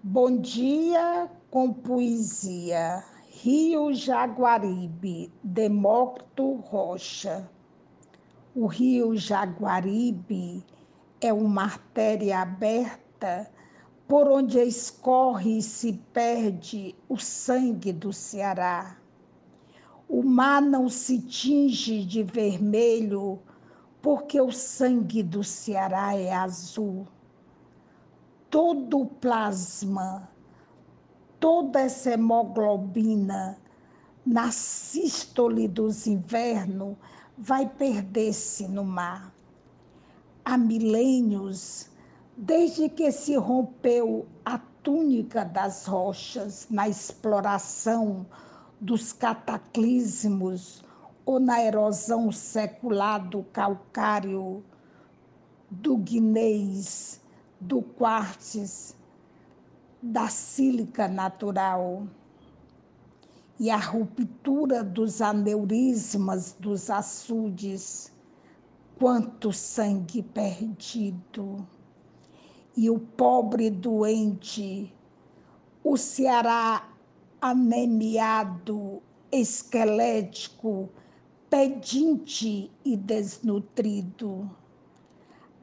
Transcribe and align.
Bom 0.00 0.40
dia 0.40 1.28
com 1.50 1.72
poesia. 1.72 3.02
Rio 3.30 3.92
Jaguaribe, 3.92 5.32
Demócrito 5.42 6.54
Rocha. 6.54 7.50
O 8.54 8.66
rio 8.66 9.16
Jaguaribe 9.16 10.64
é 11.20 11.32
uma 11.32 11.64
artéria 11.64 12.38
aberta 12.42 13.50
por 14.06 14.28
onde 14.28 14.60
escorre 14.60 15.58
e 15.58 15.62
se 15.62 15.94
perde 16.12 16.94
o 17.08 17.18
sangue 17.18 17.92
do 17.92 18.12
Ceará. 18.12 18.96
O 20.08 20.22
mar 20.22 20.62
não 20.62 20.88
se 20.88 21.20
tinge 21.20 22.04
de 22.04 22.22
vermelho 22.22 23.40
porque 24.00 24.40
o 24.40 24.52
sangue 24.52 25.24
do 25.24 25.42
Ceará 25.42 26.16
é 26.16 26.32
azul 26.32 27.04
todo 28.50 29.00
o 29.00 29.06
plasma, 29.06 30.28
toda 31.38 31.80
essa 31.80 32.12
hemoglobina 32.12 33.58
na 34.24 34.50
sístole 34.50 35.68
dos 35.68 36.06
invernos 36.06 36.96
vai 37.36 37.68
perder-se 37.68 38.66
no 38.68 38.84
mar. 38.84 39.32
Há 40.44 40.56
milênios, 40.56 41.90
desde 42.36 42.88
que 42.88 43.12
se 43.12 43.36
rompeu 43.36 44.26
a 44.44 44.58
túnica 44.82 45.44
das 45.44 45.86
rochas 45.86 46.66
na 46.70 46.88
exploração 46.88 48.26
dos 48.80 49.12
cataclismos 49.12 50.82
ou 51.26 51.38
na 51.38 51.62
erosão 51.62 52.32
secular 52.32 53.28
do 53.28 53.42
calcário, 53.42 54.64
do 55.70 55.96
guinês, 55.98 57.20
do 57.60 57.82
quartz, 57.82 58.94
da 60.00 60.28
sílica 60.28 61.08
natural 61.08 62.06
e 63.58 63.68
a 63.70 63.76
ruptura 63.76 64.84
dos 64.84 65.20
aneurismas 65.20 66.56
dos 66.58 66.88
açudes, 66.88 68.12
quanto 68.96 69.52
sangue 69.52 70.22
perdido. 70.22 71.66
E 72.76 72.88
o 72.88 73.00
pobre 73.00 73.70
doente, 73.70 74.94
o 75.82 75.96
Ceará 75.96 76.88
anemiado, 77.40 79.02
esquelético, 79.32 80.88
pedinte 81.50 82.70
e 82.84 82.96
desnutrido 82.96 84.48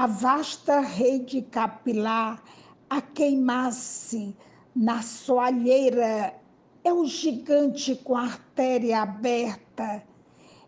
a 0.00 0.06
vasta 0.06 0.78
rede 0.78 1.42
capilar 1.42 2.40
a 2.88 3.02
queimar-se 3.02 4.32
na 4.72 5.02
soalheira 5.02 6.40
é 6.84 6.92
o 6.92 7.04
gigante 7.04 7.96
com 7.96 8.14
a 8.14 8.22
artéria 8.22 9.02
aberta, 9.02 10.04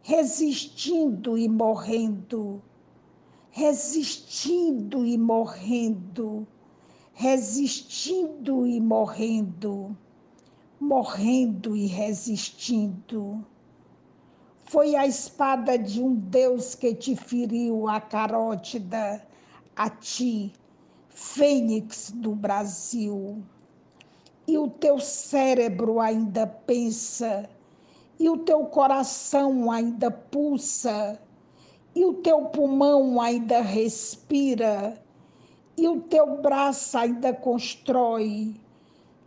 resistindo 0.03 1.39
e 1.39 1.49
morrendo, 1.49 2.61
resistindo 3.53 5.07
e 5.07 5.17
morrendo, 5.17 6.45
resistindo 7.13 8.67
e 8.67 8.81
morrendo, 8.81 9.97
morrendo 10.81 11.77
e 11.77 11.87
resistindo. 11.87 13.47
Foi 14.71 14.95
a 14.95 15.05
espada 15.05 15.77
de 15.77 16.01
um 16.01 16.15
Deus 16.15 16.77
que 16.77 16.95
te 16.95 17.17
feriu 17.17 17.89
a 17.89 18.01
carótida, 18.01 19.21
a 19.75 19.91
ti, 19.91 20.53
fênix 21.09 22.13
do 22.15 22.37
Brasil. 22.37 23.43
E 24.47 24.57
o 24.57 24.71
teu 24.71 25.01
cérebro 25.01 25.99
ainda 25.99 26.47
pensa, 26.47 27.51
e 28.17 28.29
o 28.29 28.37
teu 28.37 28.65
coração 28.67 29.73
ainda 29.73 30.09
pulsa, 30.09 31.21
e 31.93 32.05
o 32.05 32.15
teu 32.15 32.43
pulmão 32.43 33.21
ainda 33.21 33.61
respira, 33.63 34.97
e 35.77 35.89
o 35.89 36.01
teu 36.03 36.41
braço 36.41 36.97
ainda 36.97 37.35
constrói, 37.35 38.55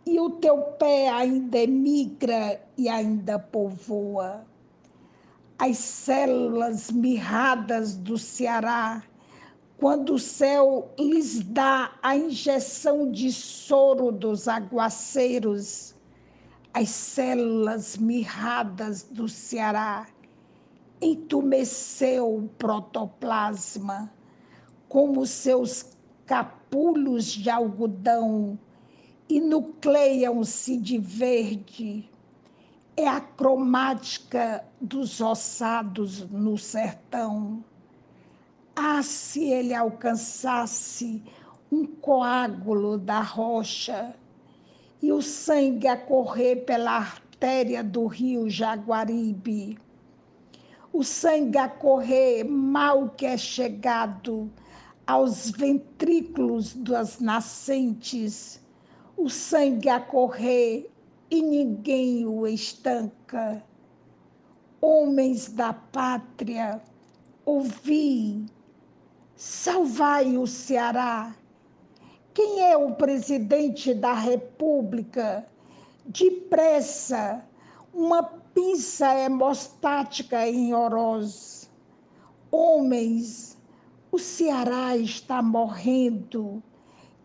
e 0.06 0.18
o 0.18 0.30
teu 0.30 0.56
pé 0.78 1.10
ainda 1.10 1.58
emigra 1.58 2.58
e 2.78 2.88
ainda 2.88 3.38
povoa 3.38 4.53
as 5.58 5.78
células 5.78 6.90
mirradas 6.90 7.94
do 7.94 8.18
Ceará, 8.18 9.02
quando 9.76 10.14
o 10.14 10.18
céu 10.18 10.92
lhes 10.98 11.40
dá 11.40 11.96
a 12.02 12.16
injeção 12.16 13.10
de 13.10 13.32
soro 13.32 14.10
dos 14.10 14.48
aguaceiros, 14.48 15.94
as 16.72 16.88
células 16.88 17.96
mirradas 17.96 19.02
do 19.04 19.28
Ceará 19.28 20.08
entumeceu 21.00 22.36
o 22.36 22.48
protoplasma, 22.48 24.12
como 24.88 25.26
seus 25.26 25.96
capulhos 26.26 27.26
de 27.26 27.50
algodão, 27.50 28.58
e 29.28 29.40
nucleiam-se 29.40 30.76
de 30.76 30.98
verde 30.98 32.10
é 32.96 33.08
a 33.08 33.20
cromática 33.20 34.64
dos 34.80 35.20
ossados 35.20 36.28
no 36.30 36.56
sertão. 36.56 37.64
Ah, 38.76 39.02
se 39.02 39.44
ele 39.44 39.74
alcançasse 39.74 41.22
um 41.70 41.86
coágulo 41.86 42.96
da 42.98 43.20
rocha 43.20 44.14
e 45.02 45.12
o 45.12 45.20
sangue 45.20 45.88
a 45.88 45.96
correr 45.96 46.64
pela 46.64 46.92
artéria 46.92 47.82
do 47.82 48.06
rio 48.06 48.48
Jaguaribe, 48.48 49.78
o 50.92 51.02
sangue 51.02 51.58
a 51.58 51.68
correr 51.68 52.44
mal 52.44 53.10
que 53.10 53.26
é 53.26 53.36
chegado 53.36 54.50
aos 55.04 55.50
ventrículos 55.50 56.72
das 56.74 57.18
nascentes, 57.18 58.60
o 59.16 59.28
sangue 59.28 59.88
a 59.88 59.98
correr 59.98 60.93
e 61.30 61.42
ninguém 61.42 62.26
o 62.26 62.46
estanca. 62.46 63.62
Homens 64.80 65.48
da 65.48 65.72
pátria, 65.72 66.82
ouvi, 67.44 68.44
salvai 69.34 70.36
o 70.36 70.46
Ceará. 70.46 71.34
Quem 72.34 72.60
é 72.62 72.76
o 72.76 72.94
presidente 72.94 73.94
da 73.94 74.12
República? 74.12 75.46
Depressa, 76.04 77.42
uma 77.92 78.22
pinça 78.22 79.14
hemostática 79.14 80.46
em 80.46 80.74
Oroz. 80.74 81.70
Homens, 82.50 83.56
o 84.12 84.18
Ceará 84.18 84.96
está 84.96 85.42
morrendo, 85.42 86.62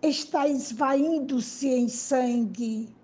está 0.01 0.47
esvaindo-se 0.47 1.67
em 1.67 1.89
sangue 1.89 2.98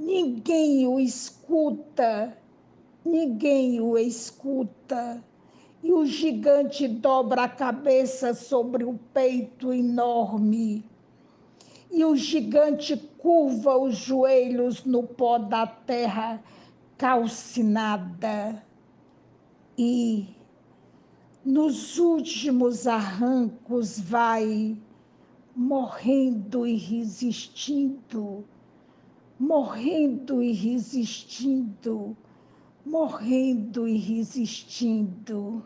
Ninguém 0.00 0.86
o 0.86 0.98
escuta, 0.98 2.34
ninguém 3.04 3.82
o 3.82 3.98
escuta. 3.98 5.22
E 5.82 5.92
o 5.92 6.06
gigante 6.06 6.88
dobra 6.88 7.44
a 7.44 7.48
cabeça 7.48 8.32
sobre 8.32 8.82
o 8.82 8.98
peito 9.12 9.74
enorme. 9.74 10.82
E 11.90 12.02
o 12.02 12.16
gigante 12.16 12.96
curva 13.18 13.76
os 13.76 13.94
joelhos 13.94 14.84
no 14.84 15.02
pó 15.02 15.36
da 15.36 15.66
terra 15.66 16.42
calcinada. 16.96 18.64
E 19.76 20.28
nos 21.44 21.98
últimos 21.98 22.86
arrancos 22.86 24.00
vai 24.00 24.78
morrendo 25.54 26.66
e 26.66 26.74
resistindo 26.74 28.46
morrendo 29.40 30.42
e 30.42 30.52
resistindo, 30.52 32.14
morrendo 32.84 33.88
e 33.88 33.96
resistindo. 33.96 35.64